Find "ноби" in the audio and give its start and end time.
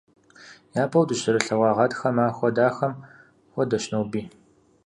3.91-4.21